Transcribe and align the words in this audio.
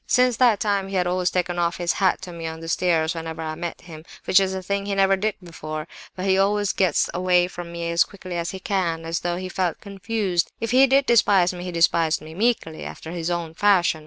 "Since 0.07 0.37
that 0.37 0.59
time 0.59 0.87
he 0.87 0.95
has 0.95 1.05
always 1.05 1.29
taken 1.29 1.59
off 1.59 1.77
his 1.77 1.93
hat 2.01 2.23
to 2.23 2.31
me 2.31 2.47
on 2.47 2.59
the 2.59 2.67
stairs, 2.67 3.13
whenever 3.13 3.43
I 3.43 3.53
met 3.53 3.81
him, 3.81 4.03
which 4.25 4.39
is 4.39 4.51
a 4.55 4.63
thing 4.63 4.87
he 4.87 4.95
never 4.95 5.15
did 5.15 5.35
before; 5.43 5.87
but 6.15 6.25
he 6.25 6.39
always 6.39 6.73
gets 6.73 7.07
away 7.13 7.47
from 7.47 7.71
me 7.71 7.91
as 7.91 8.03
quickly 8.03 8.35
as 8.35 8.49
he 8.49 8.59
can, 8.59 9.05
as 9.05 9.19
though 9.19 9.35
he 9.35 9.47
felt 9.47 9.79
confused. 9.79 10.51
If 10.59 10.71
he 10.71 10.87
did 10.87 11.05
despise 11.05 11.53
me, 11.53 11.65
he 11.65 11.71
despised 11.71 12.19
me 12.19 12.33
'meekly,' 12.33 12.83
after 12.83 13.11
his 13.11 13.29
own 13.29 13.53
fashion. 13.53 13.99